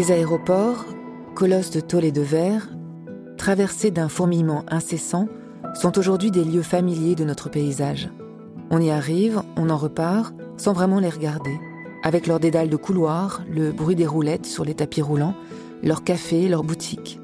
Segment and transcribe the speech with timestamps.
[0.00, 0.86] Les aéroports,
[1.34, 2.70] colosses de tôle et de verre,
[3.36, 5.28] traversés d'un fourmillement incessant,
[5.74, 8.08] sont aujourd'hui des lieux familiers de notre paysage.
[8.70, 11.60] On y arrive, on en repart, sans vraiment les regarder,
[12.02, 15.34] avec leurs dédales de couloirs, le bruit des roulettes sur les tapis roulants,
[15.82, 17.20] leurs cafés, leurs boutiques.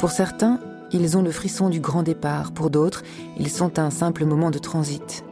[0.00, 0.58] Pour certains,
[0.90, 3.04] ils ont le frisson du grand départ, pour d'autres,
[3.38, 5.24] ils sont un simple moment de transit.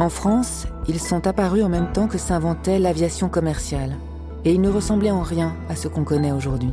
[0.00, 3.96] En France, ils sont apparus en même temps que s'inventait l'aviation commerciale,
[4.44, 6.72] et ils ne ressemblaient en rien à ce qu'on connaît aujourd'hui.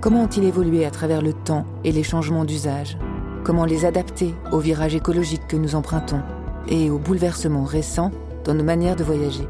[0.00, 2.96] Comment ont-ils évolué à travers le temps et les changements d'usage?
[3.44, 6.20] Comment les adapter aux virages écologiques que nous empruntons
[6.68, 8.10] et aux bouleversements récents
[8.44, 9.46] dans nos manières de voyager?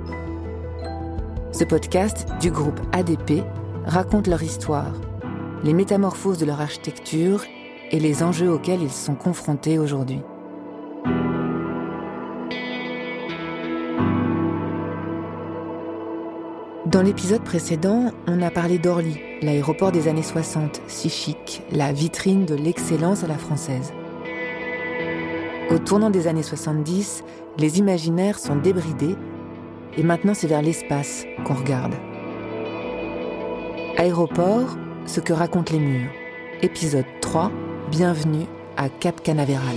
[1.52, 3.42] Ce podcast du groupe ADP
[3.84, 4.92] raconte leur histoire,
[5.64, 7.42] les métamorphoses de leur architecture
[7.90, 10.20] et les enjeux auxquels ils sont confrontés aujourd'hui.
[16.90, 22.46] Dans l'épisode précédent, on a parlé d'Orly, l'aéroport des années 60, si chic, la vitrine
[22.46, 23.92] de l'excellence à la française.
[25.70, 27.22] Au tournant des années 70,
[27.58, 29.14] les imaginaires sont débridés
[29.96, 31.94] et maintenant c'est vers l'espace qu'on regarde.
[33.96, 36.10] Aéroport, ce que racontent les murs.
[36.60, 37.52] Épisode 3,
[37.92, 38.46] bienvenue
[38.76, 39.76] à Cap Canaveral.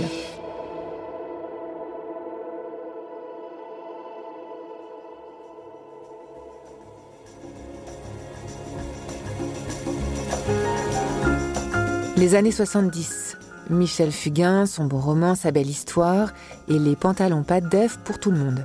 [12.16, 13.36] Les années 70.
[13.70, 16.32] Michel Fugain, son beau roman, sa belle histoire
[16.68, 18.64] et les pantalons pas def pour tout le monde.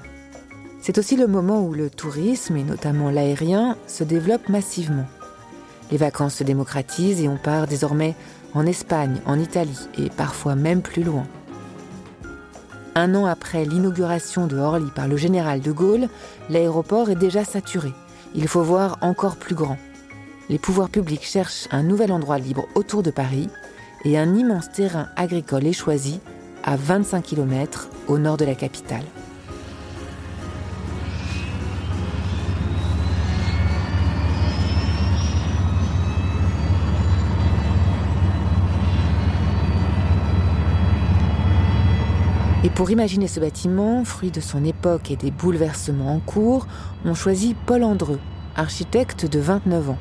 [0.82, 5.08] C'est aussi le moment où le tourisme, et notamment l'aérien, se développe massivement.
[5.90, 8.14] Les vacances se démocratisent et on part désormais
[8.54, 11.26] en Espagne, en Italie et parfois même plus loin.
[12.94, 16.08] Un an après l'inauguration de Orly par le général de Gaulle,
[16.52, 17.94] l'aéroport est déjà saturé.
[18.36, 19.78] Il faut voir encore plus grand
[20.50, 23.50] les pouvoirs publics cherchent un nouvel endroit libre autour de Paris
[24.04, 26.20] et un immense terrain agricole est choisi
[26.64, 29.06] à 25 km au nord de la capitale.
[42.62, 46.68] Et pour imaginer ce bâtiment, fruit de son époque et des bouleversements en cours,
[47.06, 48.20] on choisit Paul Andreu,
[48.56, 49.98] architecte de 29 ans.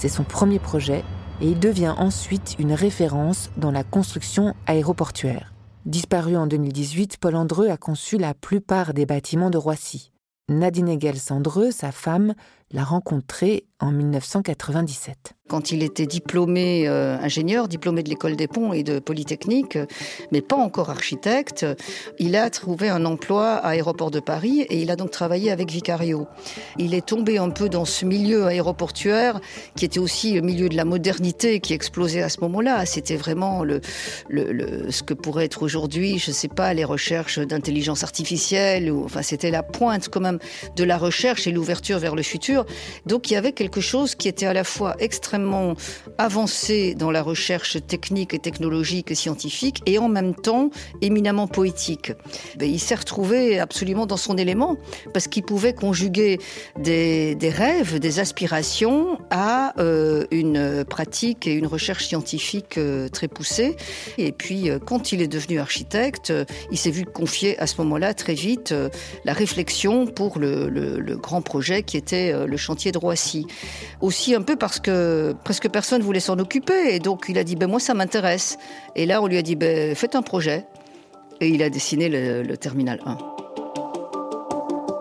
[0.00, 1.04] C'est son premier projet
[1.42, 5.52] et il devient ensuite une référence dans la construction aéroportuaire.
[5.84, 10.10] Disparu en 2018, Paul Andreu a conçu la plupart des bâtiments de Roissy.
[10.48, 12.32] Nadine Egel-Sandreux, sa femme,
[12.72, 18.72] l'a rencontré en 1997 quand il était diplômé euh, ingénieur, diplômé de l'école des ponts
[18.72, 19.76] et de Polytechnique,
[20.30, 21.66] mais pas encore architecte,
[22.20, 25.68] il a trouvé un emploi à Aéroport de Paris et il a donc travaillé avec
[25.70, 26.28] Vicario.
[26.78, 29.40] Il est tombé un peu dans ce milieu aéroportuaire
[29.74, 32.86] qui était aussi le milieu de la modernité qui explosait à ce moment-là.
[32.86, 33.80] C'était vraiment le,
[34.30, 38.92] ce que pourrait être aujourd'hui, je ne sais pas, les recherches d'intelligence artificielle.
[38.92, 40.38] Ou, enfin, c'était la pointe quand même
[40.76, 42.59] de la recherche et l'ouverture vers le futur.
[43.06, 45.74] Donc il y avait quelque chose qui était à la fois extrêmement
[46.18, 52.12] avancé dans la recherche technique et technologique et scientifique et en même temps éminemment poétique.
[52.60, 54.76] Il s'est retrouvé absolument dans son élément
[55.12, 56.38] parce qu'il pouvait conjuguer
[56.78, 63.76] des, rêves, des aspirations à euh, une pratique et une recherche scientifique euh, très poussée.
[64.18, 66.32] Et puis, euh, quand il est devenu architecte,
[66.70, 68.74] il s'est vu confier à ce moment-là très vite
[69.24, 73.46] la réflexion pour le, le grand projet qui était le chantier de Roissy.
[74.00, 76.94] Aussi un peu parce que presque personne voulait s'en occuper.
[76.94, 78.58] Et donc il a dit, ben moi ça m'intéresse.
[78.96, 80.66] Et là on lui a dit, ben faites un projet.
[81.40, 83.16] Et il a dessiné le, Terminal 1.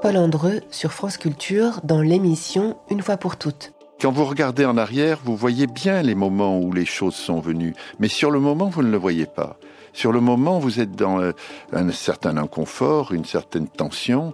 [0.01, 3.73] Paul Andreu sur France Culture dans l'émission Une fois pour toutes.
[3.99, 7.73] Quand vous regardez en arrière, vous voyez bien les moments où les choses sont venues,
[7.99, 9.57] mais sur le moment, vous ne le voyez pas.
[9.91, 11.33] Sur le moment, vous êtes dans euh,
[11.73, 14.33] un certain inconfort, une certaine tension,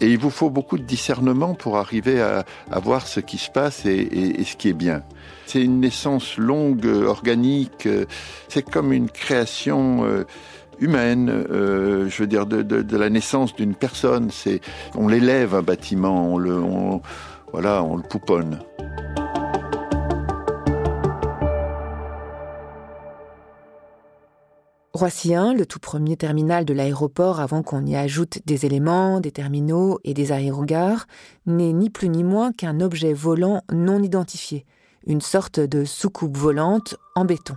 [0.00, 2.44] et il vous faut beaucoup de discernement pour arriver à,
[2.80, 5.02] voir ce qui se passe et ce qui est bien.
[5.46, 7.86] C'est une naissance longue, euh, organique.
[7.86, 8.04] Euh,
[8.48, 10.24] c'est comme une création euh,
[10.80, 14.30] humaine, je veux dire, de, la naissance d'une personne.
[14.30, 14.60] C'est,
[14.94, 16.60] on l'élève un bâtiment, on le,
[17.50, 18.58] voilà, on le pouponne.
[24.96, 29.30] Roissy 1, le tout premier terminal de l'aéroport avant qu'on y ajoute des éléments, des
[29.30, 31.06] terminaux et des aérogares,
[31.44, 34.64] n'est ni plus ni moins qu'un objet volant non identifié,
[35.06, 37.56] une sorte de soucoupe volante en béton.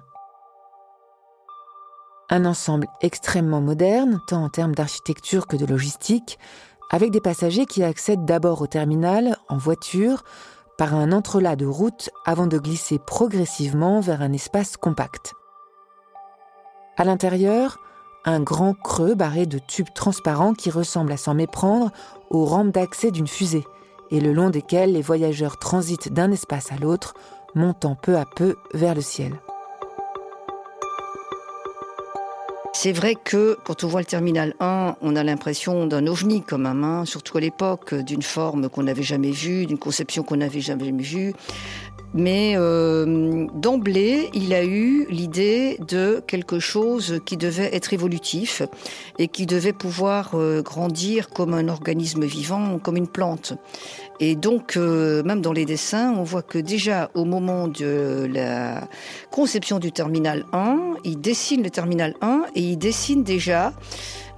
[2.29, 6.39] Un ensemble extrêmement moderne, tant en termes d'architecture que de logistique,
[6.91, 10.23] avec des passagers qui accèdent d'abord au terminal en voiture,
[10.77, 15.35] par un entrelac de routes avant de glisser progressivement vers un espace compact.
[16.99, 17.79] À l'intérieur,
[18.25, 21.91] un grand creux barré de tubes transparents qui ressemble à s'en méprendre
[22.29, 23.63] aux rampes d'accès d'une fusée,
[24.11, 27.13] et le long desquelles les voyageurs transitent d'un espace à l'autre,
[27.55, 29.39] montant peu à peu vers le ciel.
[32.73, 36.57] C'est vrai que quand on voit le terminal 1, on a l'impression d'un ovni quand
[36.57, 40.59] même, hein, surtout à l'époque, d'une forme qu'on n'avait jamais vue, d'une conception qu'on n'avait
[40.59, 41.33] jamais vue.
[42.13, 48.63] Mais euh, d'emblée, il a eu l'idée de quelque chose qui devait être évolutif
[49.19, 53.53] et qui devait pouvoir euh, grandir comme un organisme vivant, comme une plante.
[54.19, 58.87] Et donc, euh, même dans les dessins, on voit que déjà au moment de la
[59.29, 63.71] conception du terminal 1, il dessine le terminal 1 et il dessine déjà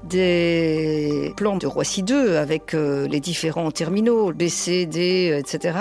[0.04, 5.78] des plans de Roissy 2 avec euh, les différents terminaux, B, C, D, etc.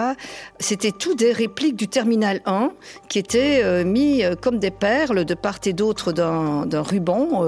[0.58, 2.72] C'était tout des répliques du terminal 1
[3.08, 7.44] qui étaient euh, mis euh, comme des perles de part et d'autre d'un ruban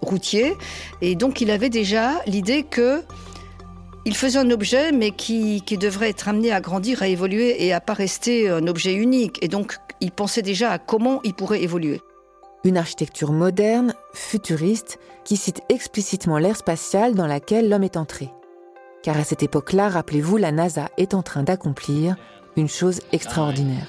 [0.00, 0.56] routier.
[1.00, 3.02] Et donc il avait déjà l'idée que
[4.06, 7.74] il faisait un objet, mais qui, qui, devrait être amené à grandir, à évoluer et
[7.74, 9.38] à pas rester un objet unique.
[9.42, 12.00] Et donc, il pensait déjà à comment il pourrait évoluer.
[12.62, 18.30] Une architecture moderne, futuriste, qui cite explicitement l'ère spatiale dans laquelle l'homme est entré.
[19.02, 22.16] Car à cette époque-là, rappelez-vous, la NASA est en train d'accomplir
[22.56, 23.86] une chose extraordinaire.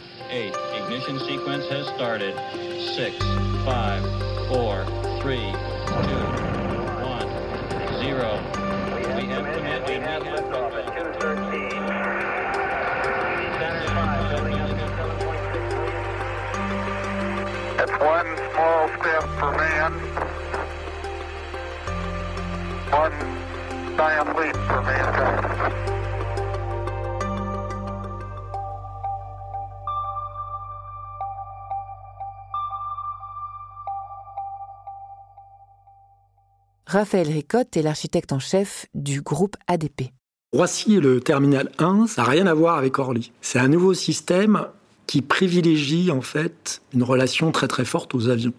[36.85, 40.11] Raphaël Ricotte est l'architecte en chef du groupe ADP.
[40.51, 43.31] Roissy le terminal 1, ça n'a rien à voir avec Orly.
[43.41, 44.67] C'est un nouveau système
[45.07, 48.53] qui privilégie en fait une relation très très forte aux avions.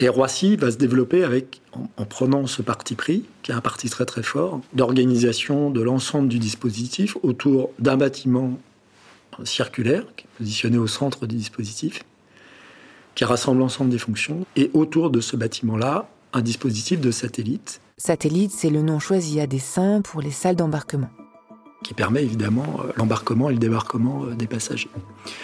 [0.00, 1.60] Et Roissy va se développer avec,
[1.96, 6.28] en, prenant ce parti pris, qui est un parti très très fort, d'organisation de l'ensemble
[6.28, 8.58] du dispositif autour d'un bâtiment
[9.42, 12.04] circulaire, qui est positionné au centre du dispositif,
[13.16, 17.80] qui rassemble l'ensemble des fonctions, et autour de ce bâtiment-là, un dispositif de satellite.
[17.96, 21.10] Satellite, c'est le nom choisi à dessein pour les salles d'embarquement
[21.84, 24.90] qui permet évidemment euh, l'embarquement et le débarquement euh, des passagers.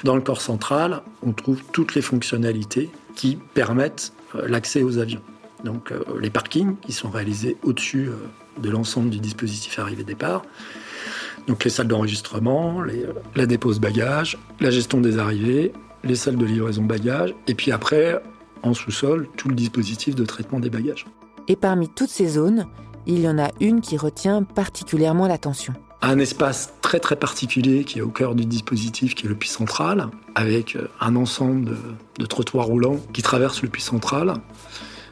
[0.02, 4.12] Dans le corps central, on trouve toutes les fonctionnalités qui permettent
[4.46, 5.22] l'accès aux avions.
[5.64, 8.10] Donc les parkings qui sont réalisés au-dessus
[8.58, 10.42] de l'ensemble du dispositif arrivée-départ.
[11.46, 12.82] Donc les salles d'enregistrement,
[13.34, 15.72] la dépose bagages, la gestion des arrivées,
[16.02, 18.20] les salles de livraison bagages, et puis après,
[18.62, 21.06] en sous-sol, tout le dispositif de traitement des bagages.
[21.48, 22.66] Et parmi toutes ces zones,
[23.06, 27.98] il y en a une qui retient particulièrement l'attention un espace très très particulier qui
[27.98, 31.76] est au cœur du dispositif, qui est le puits central, avec euh, un ensemble
[32.18, 34.34] de, trottoirs roulants qui traversent le puits central,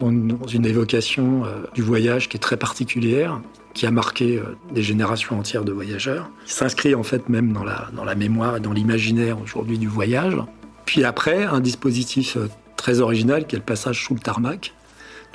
[0.00, 3.40] dans une évocation euh, du voyage qui est très particulière,
[3.74, 7.64] qui a marqué euh, des générations entières de voyageurs, qui s'inscrit en fait même dans
[7.64, 10.36] la, dans la mémoire et dans l'imaginaire aujourd'hui du voyage.
[10.84, 12.38] Puis après, un dispositif
[12.76, 14.72] très original qui est le passage sous le tarmac,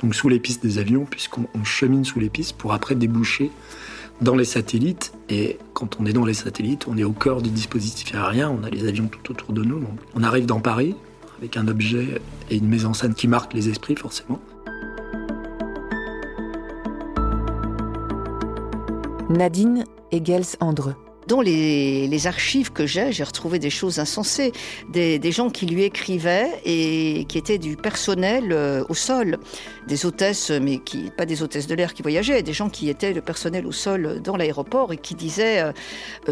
[0.02, 3.50] donc sous les pistes des avions, puisqu'on chemine sous les pistes pour après déboucher
[4.20, 5.12] dans les satellites.
[5.28, 8.64] Et quand on est dans les satellites, on est au cœur du dispositif aérien, on
[8.64, 9.82] a les avions tout autour de nous.
[10.14, 10.94] on arrive dans Paris
[11.38, 12.20] avec un objet
[12.50, 14.40] et une mise en scène qui marque les esprits forcément.
[19.30, 20.96] Nadine Egels-Andreux
[21.28, 24.52] dans les, archives que j'ai, j'ai retrouvé des choses insensées,
[24.88, 29.38] des, gens qui lui écrivaient et qui étaient du personnel euh, au sol,
[29.86, 33.12] des hôtesses, mais qui pas des hôtesses de l'air qui voyageaient, des gens qui étaient
[33.12, 35.72] le personnel au sol dans l'aéroport et qui disaient euh,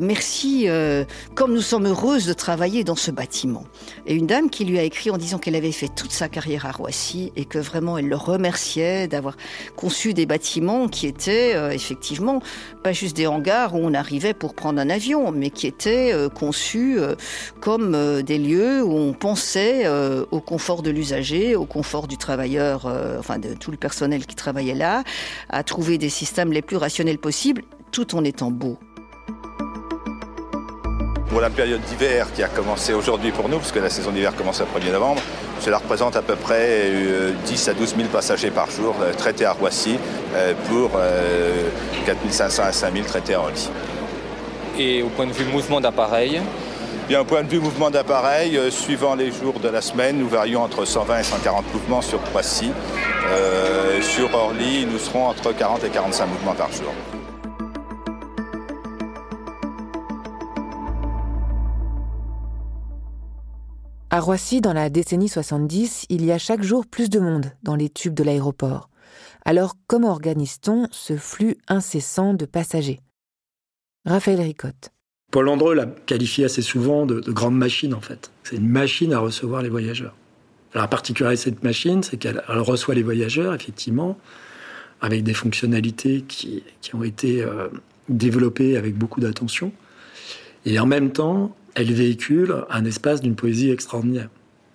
[0.00, 3.64] merci, euh, comme nous sommes heureuses de travailler dans ce bâtiment.
[4.06, 6.66] Et une dame qui lui a écrit en disant qu'elle avait fait toute sa carrière
[6.66, 9.36] à Roissy et que vraiment elle le remerciait d'avoir
[9.76, 12.40] conçu des bâtiments qui étaient effectivement
[12.82, 16.28] pas juste des hangars où on arrivait pour prendre un avion, mais qui était euh,
[16.28, 17.14] conçu euh,
[17.60, 19.88] comme euh, des lieux où on pensait
[20.30, 24.74] au confort de l'usager, au confort du travailleur, enfin de tout le personnel qui travaillait
[24.74, 25.02] là,
[25.48, 27.62] à trouver des systèmes les plus rationnels possibles,
[27.92, 28.78] tout en étant beau.
[31.28, 34.60] Pour la période d'hiver qui a commencé aujourd'hui pour nous, puisque la saison d'hiver commence
[34.60, 35.22] le 1er novembre,
[35.60, 36.92] cela représente à peu près
[37.46, 39.96] 10 à 12 000 passagers par jour traités à Roissy
[40.68, 40.90] pour
[42.06, 43.70] 4 500 à 5 000 traités en lit.
[44.78, 46.40] Et au point de vue mouvement d'appareil
[47.08, 50.28] Bien, au point de vue mouvement d'appareil, euh, suivant les jours de la semaine, nous
[50.28, 52.72] varions entre 120 et 140 mouvements sur Poissy.
[53.28, 56.92] Euh, sur Orly, nous serons entre 40 et 45 mouvements par jour.
[64.10, 67.76] À Roissy, dans la décennie 70, il y a chaque jour plus de monde dans
[67.76, 68.88] les tubes de l'aéroport.
[69.44, 73.00] Alors comment organise-t-on ce flux incessant de passagers?
[74.06, 74.90] Raphaël Ricotte.
[75.32, 78.30] Paul Andreu l'a qualifié assez souvent de, grande machine en fait.
[78.44, 80.14] C'est une machine à recevoir les voyageurs.
[80.72, 84.16] Alors, la particularité de cette machine, c'est qu'elle reçoit les voyageurs, effectivement,
[85.00, 86.62] avec des fonctionnalités qui,
[86.94, 87.68] ont été euh,
[88.08, 89.72] développées avec beaucoup d'attention.
[90.64, 94.28] Et en même temps, elle véhicule un espace d'une poésie extraordinaire.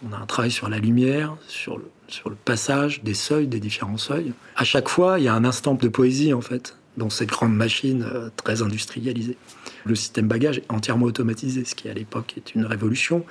[0.08, 3.60] On a un travail sur la lumière, sur le, sur le passage des seuils, des
[3.60, 4.34] différents seuils.
[4.56, 7.56] À chaque fois, il y a un instant de poésie, en fait, dans cette grande
[7.56, 9.38] machine euh, très industrialisée.
[9.86, 13.26] Le système bagage est entièrement automatisé, ce qui à l'époque est une révolution.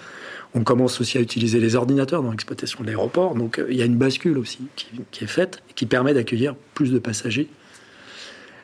[0.55, 3.83] On commence aussi à utiliser les ordinateurs dans l'exploitation de l'aéroport, donc euh, il y
[3.83, 7.49] a une bascule aussi qui, est faite et qui permet d'accueillir plus de passagers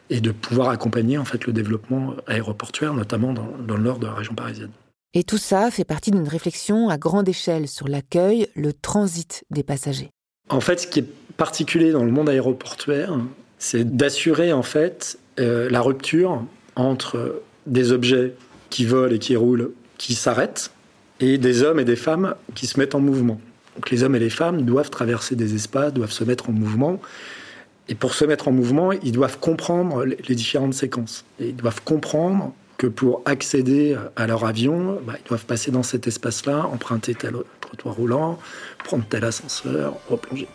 [0.08, 4.06] et de pouvoir accompagner en fait le développement aéroportuaire, notamment dans, dans le nord de
[4.06, 4.70] la région parisienne.
[5.14, 9.62] Et tout ça fait partie d'une réflexion à grande échelle sur l'accueil, le transit des
[9.62, 10.10] passagers.
[10.48, 13.18] En fait, ce qui est particulier dans le monde aéroportuaire,
[13.58, 16.44] c'est d'assurer en fait euh, la rupture
[16.74, 18.34] entre des objets
[18.70, 20.70] qui volent et qui roulent, qui s'arrêtent,
[21.20, 23.40] et des hommes et des femmes qui se mettent en mouvement.
[23.76, 27.00] Donc les hommes et les femmes doivent traverser des espaces, doivent se mettre en mouvement.
[27.88, 31.24] Et pour se mettre en mouvement, ils doivent comprendre les différentes séquences.
[31.38, 36.06] Ils doivent comprendre que pour accéder à leur avion, bah, ils doivent passer dans cet
[36.06, 38.38] espace-là, emprunter tel trottoir roulant,
[38.84, 40.48] prendre tel ascenseur, replonger.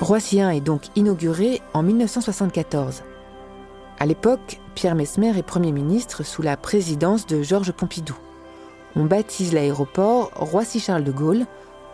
[0.00, 3.02] Roissy 1 est donc inauguré en 1974.
[3.98, 8.16] À l'époque, Pierre Mesmer est Premier ministre sous la présidence de Georges Pompidou.
[8.94, 11.46] On baptise l'aéroport Roissy-Charles de Gaulle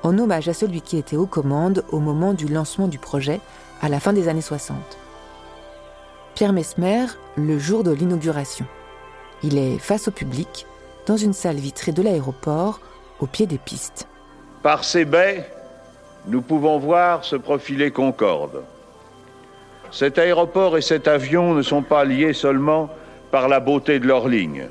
[0.03, 3.41] en hommage à celui qui était aux commandes au moment du lancement du projet
[3.81, 4.77] à la fin des années 60.
[6.35, 7.07] Pierre Mesmer,
[7.37, 8.67] le jour de l'inauguration.
[9.45, 10.67] Il est face au public,
[11.07, 12.81] dans une salle vitrée de l'aéroport,
[13.21, 14.09] au pied des pistes.
[14.63, 15.49] Par ces baies,
[16.27, 18.63] nous pouvons voir se profiler Concorde.
[19.91, 22.89] Cet aéroport et cet avion ne sont pas liés seulement
[23.31, 24.69] par la beauté de leurs lignes.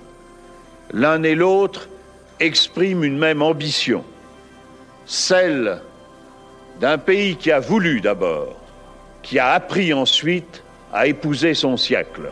[0.92, 1.90] L'un et l'autre
[2.40, 4.04] expriment une même ambition,
[5.06, 5.82] celle
[6.80, 8.56] d'un pays qui a voulu d'abord,
[9.22, 12.32] qui a appris ensuite à épouser son siècle.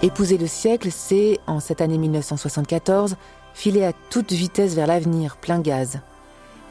[0.00, 3.16] Épouser le siècle, c'est, en cette année 1974,
[3.52, 5.98] filer à toute vitesse vers l'avenir, plein gaz.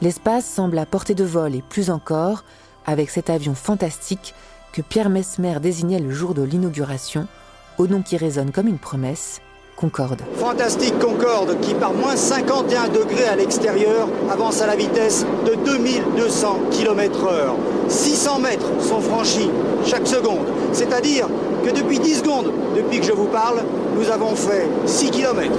[0.00, 2.42] L'espace semble à portée de vol et plus encore,
[2.86, 4.32] avec cet avion fantastique
[4.72, 7.28] que Pierre Mesmer désignait le jour de l'inauguration,
[7.76, 9.42] au nom qui résonne comme une promesse,
[9.78, 10.22] Concorde.
[10.34, 16.62] Fantastique Concorde qui, par moins 51 degrés à l'extérieur, avance à la vitesse de 2200
[16.72, 17.54] km/h.
[17.88, 19.50] 600 mètres sont franchis
[19.86, 21.28] chaque seconde, c'est-à-dire
[21.68, 23.62] que depuis 10 secondes, depuis que je vous parle,
[23.94, 25.52] nous avons fait 6 km.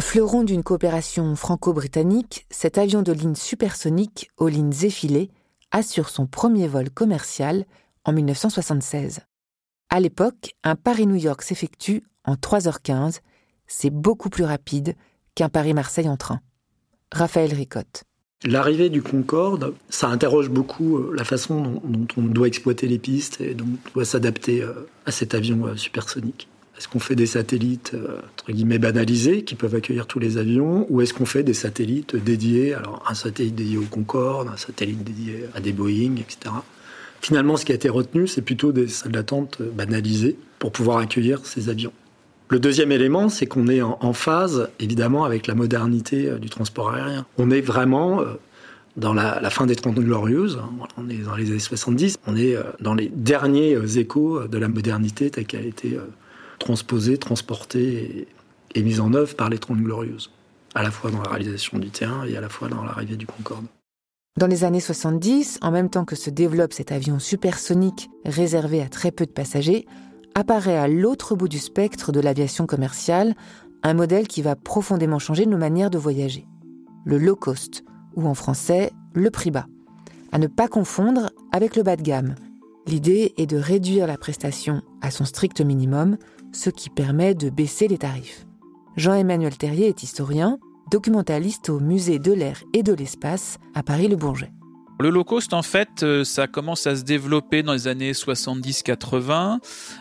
[0.00, 5.30] Fleuron d'une coopération franco-britannique, cet avion de ligne supersonique aux lignes effilées
[5.70, 7.66] assure son premier vol commercial
[8.04, 9.20] en 1976.
[9.90, 13.20] À l'époque, un Paris-New York s'effectue en 3h15.
[13.66, 14.94] C'est beaucoup plus rapide
[15.34, 16.40] qu'un Paris-Marseille en train.
[17.12, 18.04] Raphaël Ricotte.
[18.44, 23.40] L'arrivée du Concorde, ça interroge beaucoup euh, la façon dont, on doit exploiter les pistes
[23.40, 26.46] et dont on doit s'adapter euh, à cet avion euh, supersonique.
[26.78, 27.96] Est-ce qu'on fait des satellites
[28.30, 32.14] entre guillemets banalisés qui peuvent accueillir tous les avions ou est-ce qu'on fait des satellites
[32.14, 36.54] dédiés Alors un satellite dédié au Concorde, un satellite dédié à des Boeing, etc.
[37.20, 41.44] Finalement, ce qui a été retenu, c'est plutôt des salles d'attente banalisées pour pouvoir accueillir
[41.44, 41.92] ces avions.
[42.50, 46.94] Le deuxième élément, c'est qu'on est en, phase, évidemment, avec la modernité euh, du transport
[46.94, 47.26] aérien.
[47.36, 48.24] On est vraiment euh,
[48.96, 50.58] dans la, fin des Trente Glorieuses,
[50.96, 54.68] on est dans les années 70, on est euh, dans les derniers échos de la
[54.68, 55.98] modernité telle qu'elle a été
[56.58, 58.26] transposée, transportée
[58.74, 60.30] et, mise en œuvre par les Trente Glorieuses,
[60.74, 63.26] à la fois dans la réalisation du terrain et à la fois dans l'arrivée du
[63.26, 63.66] Concorde.
[64.38, 68.88] Dans les années 70, en même temps que se développe cet avion supersonique réservé à
[68.88, 69.84] très peu de passagers,
[70.38, 73.34] apparaît à l'autre bout du spectre de l'aviation commerciale
[73.82, 76.46] un modèle qui va profondément changer nos manières de voyager.
[77.04, 77.84] le low cost,
[78.16, 79.66] ou en français, le prix bas.
[80.30, 82.34] À ne pas confondre avec le bas de gamme.
[82.86, 86.18] L'idée est de réduire la prestation à son strict minimum,
[86.52, 88.46] ce qui permet de baisser les tarifs.
[88.96, 90.58] Jean-Emmanuel Terrier est historien,
[90.90, 94.52] documentaliste au musée de l'air et de l'espace à Paris-le-Bourget.
[95.00, 99.60] Le low cost, en fait, euh, ça commence à se développer dans les années 70-80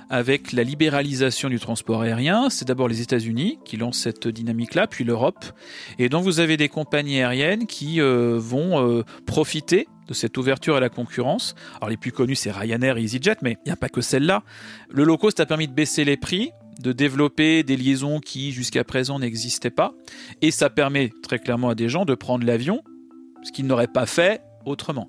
[0.10, 2.50] avec la libéralisation du transport aérien.
[2.50, 5.46] C'est d'abord les États-Unis qui lancent cette dynamique-là, puis l'Europe.
[6.00, 10.75] Et donc vous avez des compagnies aériennes qui euh, vont euh, profiter de cette ouverture
[10.75, 11.54] à la concurrence.
[11.75, 14.42] Alors les plus connus, c'est Ryanair et EasyJet, mais il n'y a pas que celle-là.
[14.89, 16.50] Le low cost a permis de baisser les prix,
[16.82, 19.94] de développer des liaisons qui jusqu'à présent n'existaient pas.
[20.42, 22.82] Et ça permet très clairement à des gens de prendre l'avion,
[23.44, 25.08] ce qu'ils n'auraient pas fait autrement.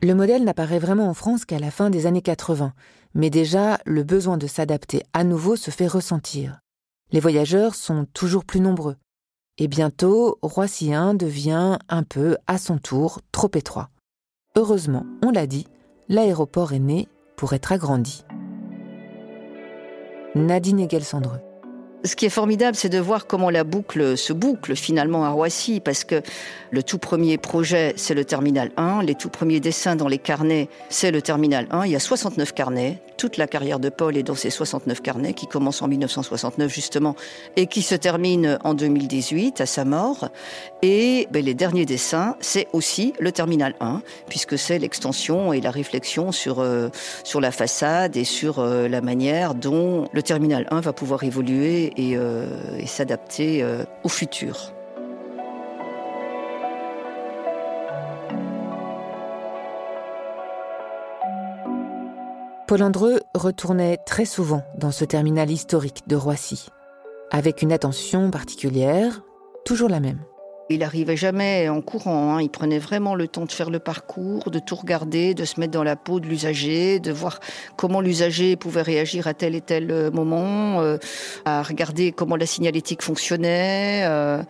[0.00, 2.72] Le modèle n'apparaît vraiment en France qu'à la fin des années 80,
[3.14, 6.60] mais déjà le besoin de s'adapter à nouveau se fait ressentir.
[7.10, 8.96] Les voyageurs sont toujours plus nombreux.
[9.58, 13.90] Et bientôt, Roissy 1 devient un peu, à son tour, trop étroit.
[14.56, 15.66] Heureusement, on l'a dit,
[16.08, 18.24] l'aéroport est né pour être agrandi.
[20.34, 21.40] Nadine Egel-Sandreux.
[22.04, 25.80] Ce qui est formidable, c'est de voir comment la boucle se boucle finalement à Roissy,
[25.80, 26.22] parce que
[26.70, 30.68] le tout premier projet, c'est le terminal 1, les tout premiers dessins dans les carnets,
[30.90, 31.86] c'est le terminal 1.
[31.86, 35.32] Il y a 69 carnets, toute la carrière de Paul est dans ces 69 carnets
[35.32, 37.16] qui commencent en 1969 justement
[37.56, 40.28] et qui se terminent en 2018 à sa mort.
[40.82, 45.72] Et ben, les derniers dessins, c'est aussi le terminal 1, puisque c'est l'extension et la
[45.72, 46.90] réflexion sur, euh,
[47.24, 51.92] sur la façade et sur euh, la manière dont le terminal 1 va pouvoir évoluer
[52.00, 52.46] euh,
[52.78, 54.72] et, s'adapter euh, au futur.
[62.66, 66.68] Paul Andreu retournait très souvent dans ce terminal historique de Roissy,
[67.30, 69.22] avec une attention particulière,
[69.64, 70.20] toujours la même.
[70.70, 72.34] Il arrivait jamais en courant.
[72.34, 72.42] Hein.
[72.42, 75.72] Il prenait vraiment le temps de faire le parcours, de tout regarder, de se mettre
[75.72, 77.40] dans la peau de l'usager, de voir
[77.76, 80.98] comment l'usager pouvait réagir à tel et tel euh, moment, euh,
[81.46, 84.02] à regarder comment la signalétique fonctionnait.
[84.04, 84.42] Euh.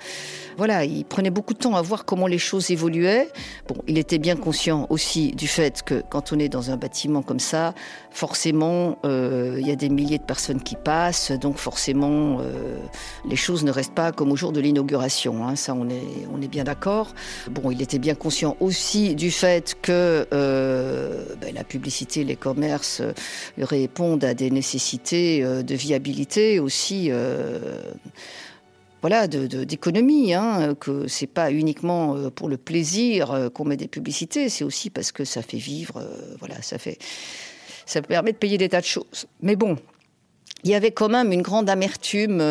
[0.56, 3.28] Voilà, il prenait beaucoup de temps à voir comment les choses évoluaient.
[3.68, 7.22] Bon, il était bien conscient aussi du fait que quand on est dans un bâtiment
[7.22, 7.74] comme ça,
[8.10, 12.40] forcément, il y a des milliers de personnes qui passent, donc forcément,
[13.24, 15.46] les choses ne restent pas comme au jour de l'inauguration.
[15.46, 15.54] Hein.
[15.54, 17.14] Ça, on est on est bien d'accord.
[17.50, 23.00] Bon, il était bien conscient aussi du fait que euh, ben, la publicité, les commerces
[23.00, 23.12] euh,
[23.58, 27.10] répondent à des nécessités euh, de viabilité aussi.
[29.00, 34.64] voilà, d'économie, hein, que c'est pas uniquement pour le plaisir qu'on met des publicités, c'est
[34.64, 36.02] aussi parce que ça fait vivre,
[36.40, 36.98] voilà, ça fait,
[37.86, 39.26] ça permet de payer des tas de choses.
[39.40, 39.76] Mais bon,
[40.64, 42.42] il y avait quand même une grande amertume.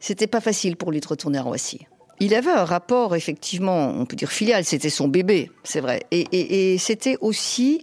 [0.00, 1.86] C'était pas facile pour lui de retourner à Roissy.
[2.18, 6.02] Il avait un rapport, effectivement, on peut dire filial, c'était son bébé, c'est vrai.
[6.10, 7.82] Et, c'était aussi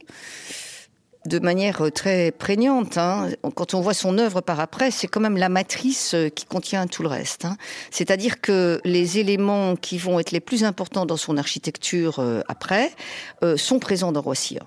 [1.25, 2.97] de manière très prégnante.
[2.97, 3.29] Hein.
[3.55, 7.03] Quand on voit son œuvre par après, c'est quand même la matrice qui contient tout
[7.03, 7.45] le reste.
[7.45, 7.57] Hein.
[7.91, 12.91] C'est-à-dire que les éléments qui vont être les plus importants dans son architecture euh, après
[13.43, 14.57] euh, sont présents dans Roissy.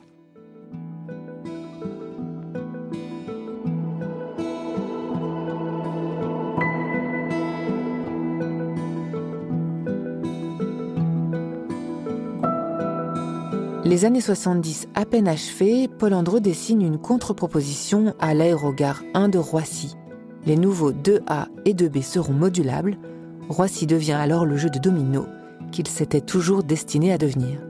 [13.86, 19.38] Les années 70 à peine achevées, Paul Andreu dessine une contre-proposition à l'aérogare 1 de
[19.38, 19.94] Roissy.
[20.44, 22.98] Les nouveaux 2A et 2B seront modulables.
[23.48, 25.26] Roissy devient alors le jeu de domino
[25.70, 27.60] qu'il s'était toujours destiné à devenir.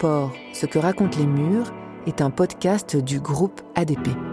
[0.00, 1.72] Ce que racontent les murs
[2.06, 4.27] est un podcast du groupe ADP.